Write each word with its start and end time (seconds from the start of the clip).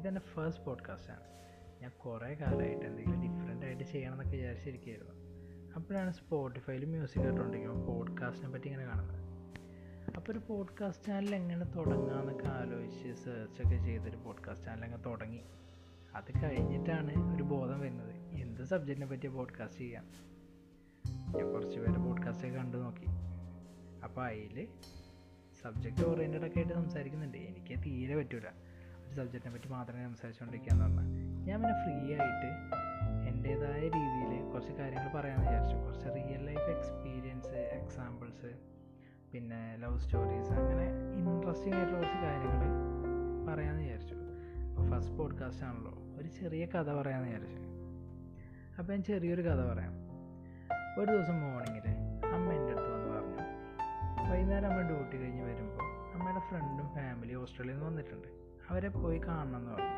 ഇതെന്റെ 0.00 0.20
ഫസ്റ്റ് 0.20 0.64
പോഡ്കാസ്റ്റാണ് 0.64 1.20
ഞാൻ 1.82 1.90
കുറേ 1.90 2.34
കാലമായിട്ട് 2.34 2.86
എന്തെങ്കിലും 2.86 3.20
ഡിഫറെന്റ് 3.20 3.66
ആയിട്ട് 3.66 3.84
ചെയ്യണം 3.84 4.12
എന്നൊക്കെ 4.12 4.36
വിചാരിച്ചിരിക്കുകയായിരുന്നു. 4.36 5.14
അപ്പോഴാണ് 5.76 6.12
സ്പോട്ടിഫൈയിൽ 6.12 6.84
മ്യൂസിക് 6.84 7.22
കേട്ടോണ്ടിരിക്കുമ്പോൾ 7.22 7.86
പോഡ്കാസ്റ്റിനെ 7.86 8.52
പറ്റി 8.52 8.66
ഇങ്ങനെ 8.66 8.84
കാണുന്നത്. 8.84 9.20
അപ്പോൾ 10.16 10.32
ഒരു 10.32 10.40
പോഡ്കാസ്റ്റ് 10.48 11.06
ചാനൽ 11.06 11.34
എങ്ങനെ 11.34 11.64
തുടങ്ങാമെന്നൊക്കെ 11.64 12.48
ആലോചിച്ച് 12.48 13.24
സെർച്ചൊക്കെ 13.24 13.76
ചെയ്തൊരു 13.76 14.16
പോഡ്കാസ്റ്റ് 14.16 14.66
ചാനൽ 14.66 14.84
അങ്ങ് 14.84 15.04
തുടങ്ങി. 15.04 15.40
അത് 16.14 16.44
കഴിഞ്ഞിട്ടാണ് 16.44 17.36
ഒരു 17.36 17.42
ബോധം 17.42 17.80
വരുന്നത്. 17.80 18.14
എന്ത് 18.14 18.64
സബ്ജക്റ്റിനെ 18.64 19.06
പറ്റിയ 19.06 19.28
പോഡ്കാസ്റ്റ് 19.28 19.80
ചെയ്യാം 19.80 20.04
ഞാൻ 21.38 21.52
കുറച്ച് 21.52 21.78
പേര് 21.80 21.98
പോഡ്കാസ്റ്റൊക്കെ 21.98 22.56
കണ്ടു 22.56 22.76
നോക്കി. 22.76 23.06
അപ്പോൾ 24.04 24.26
അതിൽ 24.26 24.68
സബ്ജക്റ്റ് 25.62 26.04
ഓറിയന്റഡ് 26.04 26.46
ഒക്കെ 26.46 26.58
ആയിട്ട് 26.58 26.72
സംസാരിക്കുന്നുണ്ട്. 26.72 27.38
എനിക്ക് 27.38 27.82
തീരെ 27.84 28.16
പറ്റൂല. 28.16 28.46
ഒരു 29.10 29.16
സബ്ജക്റ്റിനെ 29.16 29.54
പറ്റി 29.54 29.68
മാത്രമേ 29.68 30.04
സംസാരിച്ചുകൊണ്ടിരിക്കുക 30.04 30.72
എന്ന് 30.72 30.84
പറഞ്ഞാൽ 30.84 31.04
ഞാൻ 31.46 31.62
പിന്നെ 31.62 31.76
ഫ്രീ 31.82 31.94
ആയിട്ട് 32.14 32.50
എന്റെതായ 33.28 33.80
രീതിയിൽ 33.80 34.52
കുറച്ച് 34.52 34.72
കാര്യങ്ങൾ 34.72 35.20
പറയാമെന്ന് 35.20 35.50
വിചാരിച്ചു. 35.50 35.76
കുറച്ച് 35.76 36.06
റിയൽ 36.06 36.42
ലൈഫ് 36.46 36.68
എക്സ്പീരിയൻസ് 36.70 37.48
എക്സാമ്പിൾസ് 37.48 38.50
പിന്നെ 39.32 39.76
ലവ് 39.76 39.98
സ്റ്റോറീസ് 39.98 40.50
അങ്ങനെ 40.50 40.86
ഇൻട്രസ്റ്റിംഗ് 41.14 41.76
ആയിട്ടുള്ള 41.76 42.00
കുറച്ച് 42.00 42.24
കാര്യങ്ങൾ 42.24 42.60
പറയാമെന്ന് 43.48 43.82
വിചാരിച്ചു. 43.82 44.14
അപ്പോൾ 44.14 44.90
ഫസ്റ്റ് 44.90 45.16
പോഡ്കാസ്റ്റ് 45.16 45.64
ആണല്ലോ. 45.64 45.92
ഒരു 46.18 46.28
ചെറിയ 46.28 46.66
കഥ 46.66 46.92
പറയാമെന്ന് 46.92 47.28
വിചാരിച്ചു. 47.28 47.58
അപ്പോൾ 48.78 48.92
ഞാൻ 48.92 49.02
ചെറിയൊരു 49.02 49.42
കഥ 49.42 49.72
പറയാം. 49.72 49.94
ഒരു 51.00 51.10
ദിവസം 51.12 51.40
മോർണിംഗിൽ 51.40 51.88
അമ്മ 52.34 52.52
എന്റെ 52.52 52.72
അടുത്ത് 52.72 52.90
വന്ന് 52.94 53.08
പറഞ്ഞു 53.08 53.38
വൈകുന്നേരം 54.32 54.70
അമ്മ 54.70 54.82
ഡ്യൂട്ടി 54.82 55.18
കഴിഞ്ഞ് 55.18 55.42
വരുമ്പോൾ 55.42 56.14
അമ്മയുടെ 56.14 56.40
ഫ്രണ്ടും 56.40 56.88
ഫാമിലി 56.88 57.34
ഓസ്ട്രേലിയയിൽ 57.34 57.78
നിന്ന് 57.78 57.90
വന്നിട്ടുണ്ട്. 57.90 58.49
അവരെ 58.70 58.88
പോയി 58.88 59.18
കാണണം 59.18 59.56
എന്ന് 59.56 59.70
പറഞ്ഞു. 59.70 59.96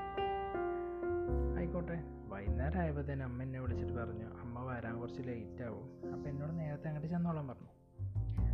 ആയിക്കോട്ടെ. 1.59 2.03
വൈകുന്നേരം 2.29 2.81
ആയപ്പോൾ 2.81 3.13
തന്നെ 3.13 3.25
അമ്മ 3.25 3.43
എന്നെ 3.43 3.61
വിളിച്ചിട്ട് 3.61 3.93
പറഞ്ഞു 3.93 4.25
അമ്മ 4.25 4.73
വരാൻ 4.73 5.01
കുറച്ച് 5.01 5.23
ലേറ്റ് 5.23 5.65
ആവും 5.65 6.13
അപ്പോൾ 6.13 6.29
എന്നോട് 6.29 6.59
നേരത്തെ 6.59 6.87
അങ്ങോട്ട് 6.87 7.11
ചെന്നോളാൻ 7.11 7.49
പറഞ്ഞു. 7.49 7.69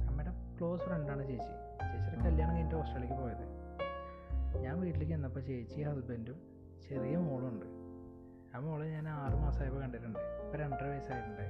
അമ്മയുടെ 0.09 0.59
ക്ലോസ് 0.59 0.83
ഫ്രണ്ടാണ് 0.83 1.27
ചേച്ചി. 1.29 1.53
ചേച്ചിയുടെ 1.93 2.31
കല്യാണം 2.31 2.55
കഴിഞ്ഞിട്ട് 2.55 2.77
ഓസ്ട്രേലിയക്ക് 2.77 3.17
പോയത്. 3.17 3.47
ഞാൻ 4.61 4.81
വീട്ടിലേക്ക് 4.81 5.13
ചെന്നപ്പോൾ 5.13 5.41
ചേച്ചി 5.41 5.83
ഹസ്ബൻഡും 5.83 6.39
ചെറിയ 6.89 7.17
മോളുണ്ട് 7.17 7.67
ആ 8.57 8.59
മോളെ 8.59 8.87
ഞാൻ 8.87 9.09
ആറ് 9.09 9.35
മാസമായപ്പോൾ 9.35 9.81
കണ്ടിട്ടുണ്ട്. 9.81 10.19
ഇപ്പോൾ 10.19 10.59
രണ്ടര 10.59 10.89
വയസ്സായിട്ടുണ്ട്. 10.89 11.43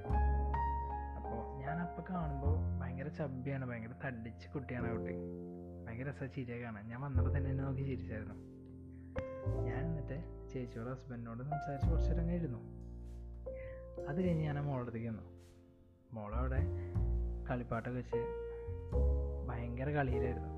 അപ്പോൾ 1.16 1.56
ഞാൻ 1.56 1.78
അപ്പോൾ 1.78 2.04
കാണുമ്പോൾ 2.10 2.80
ഭയങ്കര 2.80 3.08
ചബ്ബിയാണ് 3.08 3.70
ഭയങ്കര 3.70 3.90
തടിച്ച് 4.06 4.48
കുട്ടിയാണ് 4.48 4.96
കുട്ടി. 4.96 5.14
ഭയങ്കര 5.86 6.08
രസ 6.08 6.24
ചിരിയെ 6.24 6.58
കാണാൻ. 6.58 6.88
ഞാൻ 6.88 7.00
വന്നപ്പോൾ 7.00 7.36
തന്നെ 7.36 7.50
എന്നെ 7.50 7.64
നോക്കി 7.64 7.82
ചിരിച്ചായിരുന്നു. 7.82 8.47
ചേച്ചിയോട് 10.52 10.90
ഹസ്ബൻഡിനോട് 10.90 11.42
സംസാരിച്ച് 11.42 11.90
കുറച്ച് 11.90 12.10
നേരം 12.10 12.28
കഴിഞ്ഞു 12.28 12.78
അത് 14.08 14.24
കഴിഞ്ഞ് 14.24 14.44
ഞാൻ 14.44 14.64
മോളടുത്തേക്ക് 14.64 15.08
വന്നു. 15.08 15.22
മോളവിടെ 16.12 16.60
കളിപ്പാട്ടൊക്കെ 17.50 17.98
വെച്ച് 17.98 18.20
ഭയങ്കര 19.48 19.90
കളിയിലായിരുന്നു. 19.90 20.52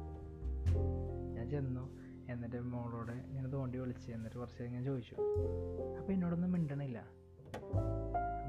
ഞാൻ 1.34 1.50
ചെന്നു 1.50 2.00
എന്നിട്ട് 2.30 2.61
മോളോട് 2.61 3.12
ഇങ്ങനെ 3.12 3.48
തോണ്ടി 3.48 3.78
വിളിച്ച് 3.78 4.12
എന്നിട്ട് 4.12 4.36
കുറച്ച് 4.36 4.62
ഞാൻ 4.62 4.84
ചോദിച്ചു. 4.84 5.14
അപ്പോൾ 5.98 6.12
എന്നോടൊന്നും 6.12 6.52
മിണ്ടണില്ല. 6.52 6.98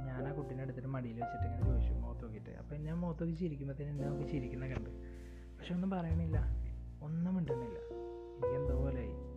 ഞാൻ 0.06 0.28
ആ 0.28 0.32
കുട്ടീനെ 0.32 0.64
എടുത്തിട്ട് 0.64 0.88
മടിയിൽ 0.88 1.20
വെച്ചിട്ട് 1.20 1.46
ഇങ്ങനെ 1.46 1.66
ചോദിച്ചു 1.66 1.94
മുഖത്ത് 1.94 2.24
നോക്കിയിട്ട്. 2.24 2.50
അപ്പോൾ 2.50 2.76
ഞാൻ 2.76 2.98
മുഖത്ത് 2.98 3.22
നോക്കി 3.24 3.36
ചിരിക്കുമ്പോഴത്തേന് 3.36 3.90
എന്നെ 3.90 4.08
നോക്കി 4.08 4.24
ചിരിക്കുന്ന 4.24 4.68
കണ്ട്. 4.68 4.90
പക്ഷെ 5.58 5.74
ഒന്നും 5.74 5.90
പറയണില്ല. 5.90 6.38
ഒന്നും 7.04 7.36
മിണ്ടുന്നില്ല 7.36 7.78
എനിക്ക് 8.36 8.56
എന്തോ 8.56 8.76
പോലെയായി. 8.80 9.31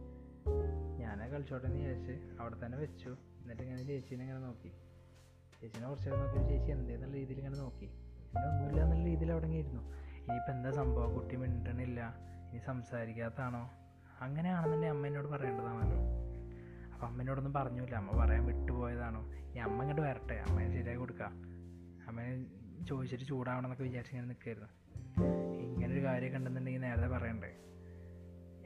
ഞാൻ 1.05 1.19
കളിച്ചോട്ടെ 1.33 1.67
എന്ന് 1.67 1.79
വിചാരിച്ച് 1.79 2.15
അവിടെ 2.41 2.57
തന്നെ 2.65 2.79
വെച്ചു. 2.79 3.11
എന്നിട്ട് 3.43 3.63
ഇങ്ങനെ 3.63 3.83
ചേച്ചീനെ 3.83 4.23
ഇങ്ങനെ 4.23 4.39
നോക്കി. 4.39 4.71
ചേച്ചീനെ 5.61 5.87
കുറച്ച് 5.89 6.09
നേരം 6.11 6.21
നോക്കി 6.23 6.49
ചേച്ചി 6.51 6.71
എന്തേന്നുള്ള 6.71 7.15
രീതിയിൽ 7.17 7.39
ഇങ്ങനെ 7.39 7.59
നോക്കി. 7.59 7.89
പിന്നെ 8.31 8.47
ഒന്നുമില്ല 8.51 8.81
എന്നുള്ള 8.85 9.05
രീതിയിൽ 9.05 9.33
അവിടെ 9.33 9.47
ഇരുന്നു. 9.47 9.83
ഇനിയിപ്പോൾ 10.23 10.53
എന്താ 10.53 10.71
സംഭവം? 10.71 11.15
കുട്ടി 11.15 11.37
മിണ്ടണില്ല. 11.37 12.01
ഇനി 12.49 12.59
സംസാരിക്കാത്തതാണോ 12.59 13.63
അങ്ങനെയാണെന്നുണ്ടെങ്കിൽ 14.25 14.97
അമ്മ 14.97 15.07
എന്നോട് 15.07 15.29
പറയേണ്ടതാണല്ലോ 15.29 15.99
അപ്പോൾ 16.93 17.07
അമ്മേനോടൊന്നും 17.07 17.53
പറഞ്ഞില്ല. 17.53 17.95
അമ്മ 18.03 18.11
പറയാൻ 18.25 18.47
വിട്ടുപോയതാണോ? 18.47 19.23
ഈ 19.55 19.59
അമ്മ 19.59 19.79
ഇങ്ങോട്ട് 19.83 20.03
വരട്ടെ. 20.03 20.37
അമ്മയെ 20.47 20.69
ശരിയാക്കി 20.69 21.01
കൊടുക്കാം. 21.01 21.33
അമ്മേനെ 22.09 22.35
ചോദിച്ചിട്ട് 22.91 23.25
ചൂടാവണം 23.25 23.67
എന്നൊക്കെ 23.67 23.85
വിചാരിച്ച് 23.85 24.13
ഇങ്ങനെ 24.15 24.29
നിൽക്കായിരുന്നു 24.33 24.71
ഇങ്ങനൊരു 25.75 26.03
കാര്യമൊക്കെ 26.07 26.39
ഉണ്ടെന്നുണ്ടെങ്കിൽ 26.39 26.81
നേരത്തെ 26.81 27.07
പറയണ്ടേ. 27.07 27.53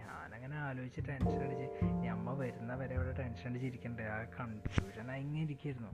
ഞാനങ്ങനെ 0.09 0.57
ആലോചിച്ച് 0.57 1.01
ടെൻഷൻ 1.09 1.43
അടിച്ച്. 1.45 1.67
ഈ 2.05 2.07
അമ്മ 2.07 2.33
വരുന്ന 2.33 2.75
വരെ 2.75 2.95
ഇവിടെ 2.95 3.13
ടെൻഷൻ 3.19 3.51
അടിച്ചിരിക്കണ്ടേ 3.51 4.05
ആ 4.05 4.25
കൺഫ്യൂഷൻ 4.25 5.11
അങ്ങനെ 5.11 5.43
ഇരിക്കുന്നു 5.43 5.89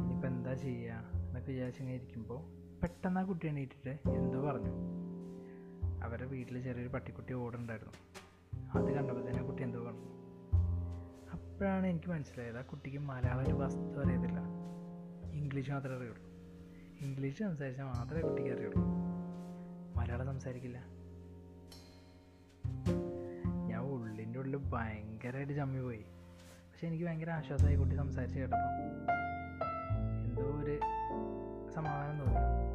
ഇനിയിപ്പോൾ 0.00 0.26
എന്താ 0.26 0.54
ചെയ്യുക 0.54 0.92
എന്നൊക്കെ 1.14 1.52
വിചാരിച്ച് 1.52 1.80
ഇങ്ങനെ 1.80 1.96
ഇരിക്കുമ്പോൾ 1.96 2.60
പെട്ടെന്ന് 2.80 3.20
ആ 3.20 3.22
കുട്ടി 3.22 3.46
എണീറ്റിട്ട് 3.46 4.10
എന്തോ 4.10 4.40
പറഞ്ഞു. 4.40 4.72
അവരുടെ 6.04 6.26
വീട്ടിൽ 6.26 6.62
ചെറിയൊരു 6.62 6.88
പട്ടിക്കുട്ടി 6.88 7.32
ഓടുണ്ടായിരുന്നു 7.34 7.92
അത് 8.74 8.92
കണ്ടപ്പോൾ 8.92 9.30
തന്നെ 9.30 9.42
കുട്ടി 9.42 9.62
എന്തോ 9.62 9.84
പറഞ്ഞു. 9.84 10.06
അപ്പോഴാണ് 11.32 11.86
എനിക്ക് 11.86 12.10
മനസ്സിലായത് 12.10 12.58
ആ 12.58 12.62
കുട്ടിക്ക് 12.62 12.98
മലയാളം 12.98 13.46
ഒരു 13.46 13.54
വസ്തു 13.54 14.04
അറിയത്തില്ല. 14.04 14.40
ഇംഗ്ലീഷ് 15.32 15.70
മാത്രമേ 15.70 15.96
അറിയുള്ളൂ. 15.96 16.22
ഇംഗ്ലീഷ് 17.00 17.38
സംസാരിച്ചാൽ 17.38 17.84
മാത്രമേ 17.84 18.20
കുട്ടിക്ക് 18.20 18.50
അറിയുള്ളൂ. 18.50 18.82
മലയാളം 19.96 20.26
സംസാരിക്കില്ല. 20.26 20.99
ഉള്ളിൽ 24.40 24.56
ഭയങ്കരമായിട്ട് 24.56 25.56
ചമ്മി 25.56 25.80
പോയി. 25.80 26.02
പക്ഷെ 26.70 26.86
എനിക്ക് 26.86 27.04
ഭയങ്കര 27.04 27.30
ആശ്വാസമായി 27.30 27.76
കുട്ടി 27.76 27.96
സംസാരിച്ച് 27.96 28.38
കേട്ടപ്പോൾ 28.38 28.74
എന്തോ 30.24 30.42
ഒരു 30.42 30.76
സമാധാനം 31.70 32.18
തോന്നി. 32.18 32.66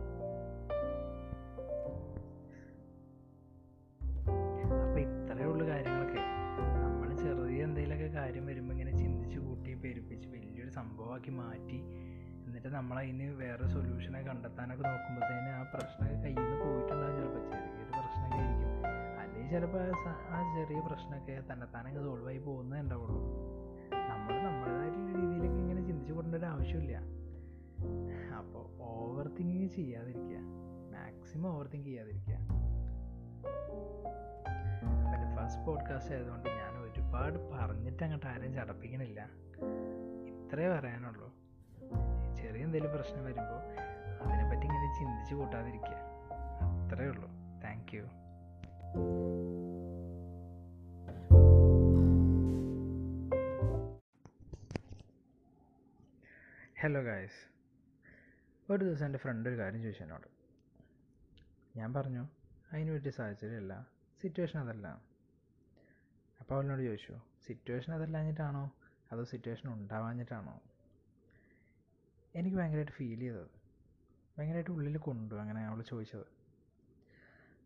അപ്പം 4.76 5.00
ഇത്രയേ 5.00 5.46
ഉള്ളൂ 5.46 5.68
കാര്യങ്ങളൊക്കെ. 5.68 6.22
നമ്മൾ 6.84 7.16
ചെറിയ 7.16 7.64
എന്തെങ്കിലുമൊക്കെ 7.64 8.08
കാര്യം 8.20 8.46
വരുമ്പോൾ 8.46 8.74
ഇങ്ങനെ 8.74 8.92
ചിന്തിച്ച് 8.98 9.40
കൂട്ടി 9.40 9.74
പെരുപ്പിച്ച് 9.74 10.28
വലിയൊരു 10.30 10.70
സംഭവമാക്കി 10.70 11.32
മാറ്റി 11.32 11.80
എന്നിട്ട് 12.46 12.68
നമ്മൾ 12.68 13.00
അതിന് 13.00 13.28
വേറെ 13.34 13.68
സൊല്യൂഷനെ 13.68 14.22
കണ്ടെത്താനൊക്കെ 14.22 14.84
നോക്കുമ്പോഴത്തേന് 14.84 15.50
ആ 15.50 15.62
പ്രശ്നമൊക്കെ 15.74 16.22
കയ്യിൽ 16.22 16.42
നിന്ന് 16.42 16.66
പോയിട്ടുണ്ടാകും 16.66 17.16
ചിലപ്പോൾ 17.18 17.56
അല്ലെങ്കിൽ 17.56 17.85
ചിലപ്പോൾ 19.52 19.92
ആ 20.30 20.56
ചെറിയ 20.56 20.80
പ്രശ്നമൊക്കെ 20.80 21.44
തന്നെത്താനങ്ങ് 21.54 22.04
സോൾവ് 22.04 22.28
ആയി 22.28 22.38
പോകുന്നേ 22.38 22.80
ഉണ്ടാവുള്ളൂ. 22.80 23.20
നമ്മൾ 24.10 24.34
നമ്മുടേതായിട്ടുള്ള 24.42 25.12
രീതിയിലൊക്കെ 25.20 25.60
ഇങ്ങനെ 25.60 25.82
ചിന്തിച്ചു 25.82 26.14
കൊടുക്കേണ്ട 26.14 26.44
ഒരു 26.44 26.52
ആവശ്യമില്ല. 26.52 26.98
അപ്പോൾ 28.38 28.82
ഓവർ 28.82 29.28
തിങ്കിങ് 29.28 29.70
ചെയ്യാതിരിക്കുക 29.70 30.38
മാക്സിമം 30.96 31.50
ഓവർ 31.56 31.68
തിങ്ക് 31.68 31.88
ചെയ്യാതിരിക്കുക 31.88 32.34
എന്റെ 35.14 35.36
ഫസ്റ്റ് 35.36 35.66
പോഡ്കാസ്റ്റ് 35.66 36.14
ആയതുകൊണ്ട് 36.16 36.50
ഞാൻ 36.50 36.74
ഒരുപാട് 36.84 37.38
പറഞ്ഞിട്ട് 37.54 38.04
അങ്ങോട്ട് 38.04 38.28
ആരെയും 38.28 38.54
ചടപ്പിക്കണില്ല. 38.54 39.22
ഇത്രേ 40.34 40.68
പറയാനുള്ളൂ. 40.80 41.28
ചെറിയ 42.36 42.64
എന്തെങ്കിലും 42.64 42.96
പ്രശ്നം 42.96 43.26
വരുമ്പോൾ 43.26 43.62
അതിനെപ്പറ്റി 44.24 44.66
ഇങ്ങനെ 44.68 45.00
ചിന്തിച്ച് 45.00 45.36
കൂട്ടാതിരിക്കുക 45.36 45.98
അത്രേ 46.84 47.08
ഉള്ളൂ. 47.08 47.30
താങ്ക് 47.64 47.98
യു 47.98 48.06
ഹലോ 56.80 57.02
ഗായ്സ് 57.02 57.52
ഒരു 58.72 58.86
ദിവസം 58.86 59.06
എന്റെ 59.06 59.20
ഫ്രണ്ട് 59.20 59.50
ഒരു 59.50 59.58
കാര്യം 59.58 59.82
ചോദിച്ചു 59.82 60.04
എന്നോട്. 60.04 60.28
ഞാൻ 61.78 61.94
പറഞ്ഞു 61.94 62.28
അതിന് 62.74 62.92
പറ്റിയ 62.92 63.12
സാഹചര്യമല്ല 63.12 63.88
സിറ്റുവേഷൻ 64.22 64.60
അതല്ല. 64.60 64.88
അപ്പോൾ 66.40 66.56
അവനോട് 66.56 66.82
ചോദിച്ചു 66.82 67.14
സിറ്റുവേഷൻ 67.48 67.94
അതല്ലാഞ്ഞിട്ടാണോ? 67.94 68.74
അതോ 69.12 69.24
സിറ്റുവേഷൻ 69.24 69.74
ഉണ്ടാവാഞ്ഞിട്ടാണോ? 69.74 70.62
എനിക്ക് 72.36 72.58
ഭയങ്കരമായിട്ട് 72.58 72.92
ഫീൽ 72.92 73.20
ചെയ്തത്. 73.20 73.48
ഭയങ്കരമായിട്ട് 74.38 74.72
ഉള്ളിൽ 74.72 74.98
കൊണ്ടു 74.98 75.36
അങ്ങനെ 75.36 75.66
അവൾ 75.66 75.82
ചോദിച്ചത്. 75.82 76.45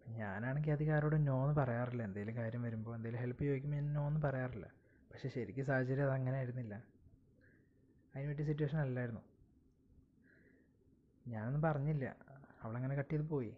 ഞാനാണെങ്കിൽ 0.09 0.71
അധികം 0.71 0.95
ആരോടും 0.95 1.25
നോ 1.25 1.44
എന്ന് 1.44 1.61
പറയാറില്ല. 1.61 2.03
എന്തെങ്കിലും 2.03 2.38
കാര്യം 2.38 2.63
വരുമ്പോൾ 2.63 2.95
എന്തെങ്കിലും 2.95 3.21
ഹെൽപ്പ് 3.21 3.44
ചോദിക്കുമ്പോൾ 3.44 3.77
ഞാൻ 3.77 3.94
നോ 3.94 4.07
എന്ന് 4.07 4.21
പറയാറില്ല. 4.21 4.65
പക്ഷേ 5.13 5.29
ശരിക്കും 5.29 5.65
സാഹചര്യം 5.65 6.03
അത് 6.03 6.11
അങ്ങനെ 6.11 6.38
ആയിരുന്നില്ല. 6.38 6.83
അതിന് 8.15 8.29
പറ്റിയ 8.29 8.45
സിറ്റുവേഷൻ 8.45 8.77
അല്ലായിരുന്നു. 8.77 9.21
ഞാനൊന്നും 11.27 11.61
പറഞ്ഞില്ല. 11.61 12.15
അവളങ്ങനെ 12.63 12.95
കട്ട് 12.95 13.13
ചെയ്ത് 13.13 13.25
പോയി. 13.25 13.57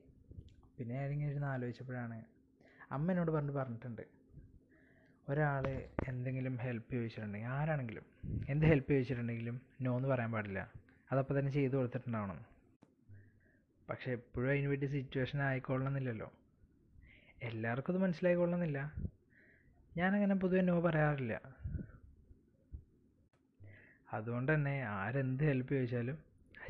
പിന്നെ 0.77 0.95
ഞാനിങ്ങനെ 0.95 1.29
ഇരുന്ന് 1.31 1.47
ആലോചിച്ചപ്പോഴാണ് 1.47 2.25
അമ്മ 2.91 3.11
എന്നോട് 3.11 3.31
പറഞ്ഞിട്ട് 3.31 3.59
പറഞ്ഞിട്ടുണ്ട്. 3.59 4.01
ഒരാൾ 5.29 5.89
എന്തെങ്കിലും 6.07 6.57
ഹെൽപ്പ് 6.57 6.93
ചോദിച്ചിട്ടുണ്ടെങ്കിൽ 6.93 7.47
ആരാണെങ്കിലും 7.47 8.05
എന്ത് 8.49 8.65
ഹെൽപ്പ് 8.65 8.91
ചോദിച്ചിട്ടുണ്ടെങ്കിലും 8.91 9.61
നോ 9.81 9.97
എന്ന് 9.97 10.09
പറയാൻ 10.09 10.31
പാടില്ല. 10.31 10.71
അതപ്പോൾ 11.11 11.39
തന്നെ 11.39 11.51
ചെയ്തു 11.51 11.75
കൊടുത്തിട്ടുണ്ടാവണം. 11.75 12.45
പക്ഷേ 13.89 14.11
എപ്പോഴും 14.11 14.49
അതിന് 14.49 14.67
വേണ്ടി 14.67 14.85
സിറ്റുവേഷൻ 14.85 15.41
ആയിക്കൊള്ളണമെന്നില്ലല്ലോ. 15.41 16.31
എല്ലാവർക്കും 17.41 17.93
ഇത് 17.93 18.01
മനസ്സിലായിക്കൊള്ളണമെന്നില്ല 18.01 18.93
ഞാനങ്ങനെ 19.97 20.35
പൊതുവെ 20.35 20.61
നോ 20.61 20.81
പറയാറില്ല. 20.81 21.41
അതുകൊണ്ട് 24.13 24.53
തന്നെ 24.53 24.81
ആരെന്ത് 24.81 25.43
ഹെൽപ്പ് 25.43 25.73
ചോദിച്ചാലും 25.73 26.17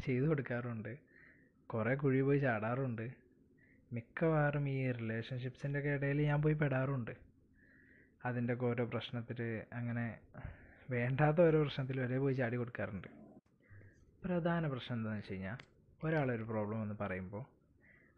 ചെയ്തു 0.03 0.25
കൊടുക്കാറുണ്ട്. 0.25 0.97
കുറേ 1.67 1.95
കുഴി 1.95 2.21
പോയി 2.21 2.39
ചാടാറുണ്ട്. 2.39 3.11
മിക്കവാറും 3.93 4.69
ഈ 4.69 4.91
റിലേഷൻഷിപ്സിന്റെ 4.91 5.79
ഒക്കെ 5.79 5.89
ഇടയിൽ 5.89 6.21
ഞാൻ 6.21 6.41
പോയി 6.41 6.53
പെടാറുണ്ട്. 6.53 7.11
അതിന്റെ 8.25 8.53
ഒക്കെ 8.53 8.65
ഓരോ 8.65 8.85
പ്രശ്നത്തിൽ 8.85 9.61
അങ്ങനെ 9.73 10.19
വേണ്ടാത്ത 10.89 11.41
ഓരോ 11.41 11.61
പ്രശ്നത്തിൽ 11.61 11.99
വരെ 11.99 12.19
പോയി 12.19 12.33
ചാടി 12.33 12.55
കൊടുക്കാറുണ്ട്. 12.55 13.07
പ്രധാന 14.23 14.67
പ്രശ്നം 14.67 14.97
എന്താണെന്ന് 14.97 15.19
വെച്ച് 15.19 15.33
കഴിഞ്ഞാൽ 15.33 15.57
ഒരാളൊരു 16.03 16.43
പ്രോബ്ലം 16.43 16.83
എന്ന് 16.83 16.95
പറയുമ്പോൾ 17.01 17.45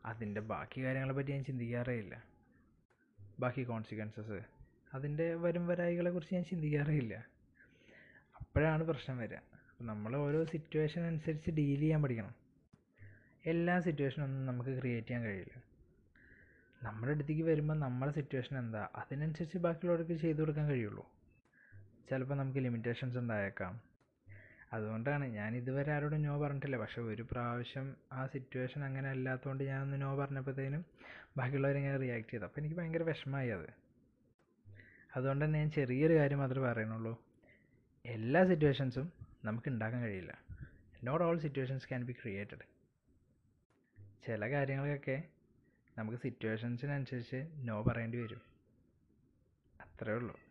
അതിന്റെ 0.05 0.41
ബാക്കി 0.41 0.83
കാര്യങ്ങളെ 0.83 1.13
പറ്റി 1.13 1.31
ഞാൻ 1.31 1.43
ചിന്തിക്കാറേ 1.43 1.93
ഇല്ല. 1.93 2.32
ബാക്കി 3.39 3.63
കോൺസിക്വൻസസ് 3.63 4.41
അതിന്റെ 4.93 5.35
വരും 5.35 5.67
വരായികളെ 5.67 6.11
കുറിച്ച് 6.11 6.33
ഞാൻ 6.33 6.43
ചിന്തിക്കാറേയില്ല. 6.43 7.25
അപ്പോഴാണ് 8.39 8.83
പ്രശ്നം 8.83 9.17
വരിക. 9.17 9.35
അപ്പം 9.35 9.87
നമ്മൾ 9.87 10.17
ഓരോ 10.17 10.45
സിറ്റുവേഷൻ 10.45 11.01
അനുസരിച്ച് 11.01 11.51
ഡീൽ 11.51 11.79
ചെയ്യാൻ 11.79 12.01
പഠിക്കണം. 12.01 12.35
എല്ലാ 13.45 13.79
സിറ്റുവേഷനൊന്നും 13.79 14.45
നമുക്ക് 14.45 14.79
ക്രിയേറ്റ് 14.79 15.07
ചെയ്യാൻ 15.07 15.23
കഴിയില്ല. 15.23 15.63
നമ്മുടെ 16.83 17.11
അടുത്തേക്ക് 17.11 17.43
വരുമ്പോൾ 17.43 17.79
നമ്മുടെ 17.79 18.11
സിറ്റുവേഷൻ 18.11 18.57
എന്താ? 18.57 18.87
അതിനനുസരിച്ച് 18.95 19.57
ബാക്കിയുള്ളവർക്ക് 19.57 20.13
ചെയ്തു 20.21 20.39
കൊടുക്കാൻ 20.39 20.67
കഴിയുള്ളൂ. 20.67 21.11
ചിലപ്പോൾ 22.09 22.35
നമുക്ക് 22.35 22.59
ലിമിറ്റേഷൻസ് 22.59 23.17
ഉണ്ടായേക്കാം 23.17 23.92
അതുകൊണ്ടാണ് 24.73 25.25
ഞാൻ 25.25 25.55
ഇതുവരെ 25.55 25.91
ആരോടും 25.91 26.21
നോ 26.21 26.41
പറഞ്ഞിട്ടില്ല. 26.41 26.77
പക്ഷേ 26.77 27.01
ഒരു 27.01 27.25
പ്രാവശ്യം 27.31 27.95
ആ 28.11 28.27
സിറ്റുവേഷൻ 28.27 28.83
അങ്ങനെ 28.83 29.09
അല്ലാത്തതുകൊണ്ട് 29.09 29.63
ഞാനൊന്ന് 29.63 30.01
നോ 30.01 30.15
പറഞ്ഞപ്പോഴത്തേനും 30.15 30.85
ബാക്കിയുള്ളവരിങ്ങനെ 31.37 31.97
റിയാക്ട് 31.97 32.31
ചെയ്തു. 32.31 32.43
അപ്പോൾ 32.43 32.61
എനിക്ക് 32.61 32.75
ഭയങ്കര 32.75 33.03
വിഷമമായി 33.03 33.49
അത്. 33.49 33.69
അതുകൊണ്ട് 35.15 35.45
തന്നെ 35.45 35.59
ഞാൻ 35.59 35.71
ചെറിയൊരു 35.71 36.13
കാര്യം 36.13 36.39
മാത്രമേ 36.39 36.71
പറയുന്നുള്ളൂ. 36.71 37.21
എല്ലാ 38.05 38.45
സിറ്റുവേഷൻസും 38.45 39.11
നമുക്ക് 39.45 39.69
ഉണ്ടാക്കാൻ 39.69 40.01
കഴിയില്ല. 40.01 40.39
Not 41.03 41.25
all 41.25 41.39
situations 41.39 41.87
can 41.87 42.03
be 42.03 42.11
created 42.11 42.65
ചില 44.27 44.49
കാര്യങ്ങൾക്കൊക്കെ 44.49 45.23
നമുക്ക് 45.97 46.17
സിറ്റുവേഷൻസിനനുസരിച്ച് 46.17 47.47
നോ 47.55 47.83
പറയേണ്ടി 47.83 48.17
വരും. 48.23 48.41
അത്രേ 49.81 50.13
ഉള്ളൂ. 50.13 50.42